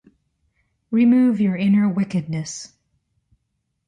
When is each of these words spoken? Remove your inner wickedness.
Remove 0.89 1.39
your 1.39 1.55
inner 1.55 1.87
wickedness. 1.87 2.73